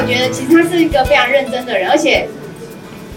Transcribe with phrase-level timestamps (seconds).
[0.00, 2.28] 我觉得其实他是一个非常认真的人，而且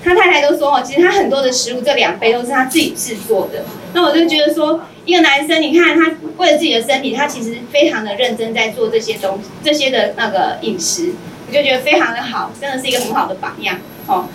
[0.04, 3.64] 他太太都说哦，其实他很多的食物这两杯都是他自己制作的。
[3.94, 11.14] 那我就觉得说，一个男生，你看他为了自己的身体，他其实非常的认真在做这些东西，这些的那个饮食，
[11.48, 14.26] 我就觉得非常的好，真的是一个很好的榜样哦。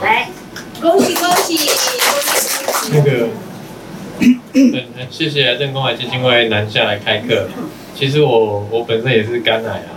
[0.00, 0.28] 来，
[0.80, 1.58] 恭喜恭喜！
[2.92, 3.28] 那个，
[4.54, 7.48] 嗯，谢谢郑公海基金会南下来开课。
[7.96, 9.93] 其实我我本身也是肝癌啊，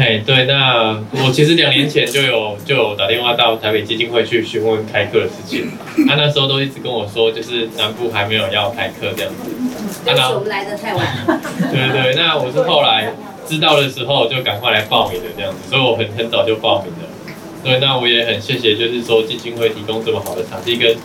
[0.00, 5.70] 嘿，对，那我其实两年前就有就有打电话到台北基金会去询问开课的事情，
[6.08, 9.50] 他那时候都一直跟我说，就是南部还没有要开课这样子。
[10.02, 11.06] 对不起，我们来的太晚。
[11.70, 13.12] 对对对，那我是后来
[13.46, 17.08] 知道的时候就赶快来报名的这样子，所以我很很早就报名了。
[17.62, 20.96] 对，那我也很谢谢，就是说基金会提供这么好的场地跟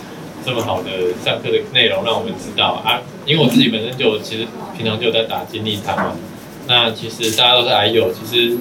[0.45, 0.89] 这么好的
[1.21, 3.01] 上课的内容，让我们知道啊。
[3.25, 6.15] 因为我自己本身就其实平常就在打精力汤嘛。
[6.67, 8.57] 那其实大家都是癌友，其实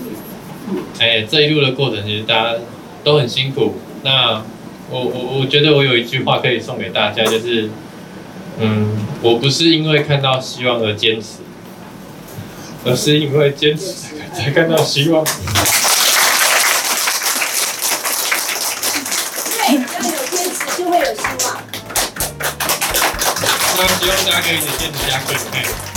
[0.99, 2.55] 哎这一路的过程其实大家
[3.03, 3.77] 都很辛苦。
[4.03, 4.43] 那
[4.91, 7.71] 我我我觉得我有一句话可以送给大家，就是
[8.61, 11.39] 嗯，我不是因为看到希望而坚持，
[12.85, 13.95] 而是因为坚持
[14.35, 15.25] 才看到希望。
[15.25, 15.33] 對，
[19.75, 21.57] 要有堅持就會有希望
[23.77, 25.94] 大家可以坚持下去。